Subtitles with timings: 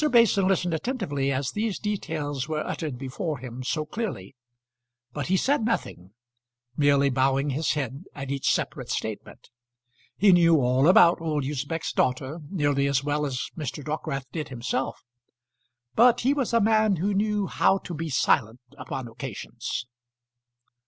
[0.11, 4.35] Mason listened attentively as these details were uttered before him so clearly,
[5.13, 6.09] but he said nothing,
[6.75, 9.51] merely bowing his head at each separate statement.
[10.17, 13.85] He knew all about old Usbech's daughter nearly as well as Mr.
[13.85, 15.03] Dockwrath did himself,
[15.93, 19.85] but he was a man who knew how to be silent upon occasions.